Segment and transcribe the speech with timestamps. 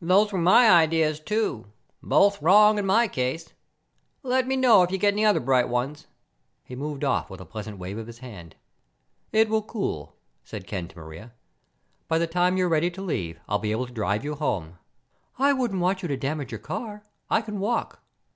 [0.00, 1.66] "Those were my ideas, too.
[2.04, 3.52] Both wrong in my case.
[4.22, 6.06] Let me know if you get any other bright ones."
[6.62, 8.54] He moved off with a pleasant wave of his hand.
[9.32, 10.14] "It will cool,"
[10.44, 11.32] said Ken to Maria.
[12.06, 14.78] "By the time you're ready to leave I'll be able to drive you home."
[15.36, 17.02] "I wouldn't want you to damage your car.
[17.28, 18.04] I can walk."